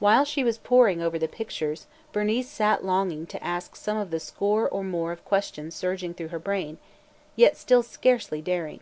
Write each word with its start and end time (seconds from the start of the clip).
While 0.00 0.24
she 0.24 0.42
was 0.42 0.58
poring 0.58 1.00
over 1.00 1.20
the 1.20 1.28
pictures 1.28 1.86
Bernice 2.10 2.48
sat 2.48 2.84
longing 2.84 3.26
to 3.28 3.44
ask 3.44 3.76
some 3.76 3.96
of 3.96 4.10
the 4.10 4.18
score 4.18 4.68
or 4.68 4.82
more 4.82 5.12
of 5.12 5.24
questions 5.24 5.76
surging 5.76 6.14
through 6.14 6.30
her 6.34 6.40
brain, 6.40 6.78
yet 7.36 7.56
still 7.56 7.84
scarcely 7.84 8.42
daring. 8.42 8.80